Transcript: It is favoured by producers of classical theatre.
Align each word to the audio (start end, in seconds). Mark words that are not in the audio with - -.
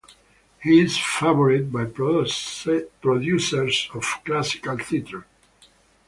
It 0.63 0.71
is 0.71 0.97
favoured 0.97 1.71
by 1.71 1.85
producers 1.85 2.89
of 3.93 4.03
classical 4.25 4.79
theatre. 4.79 5.27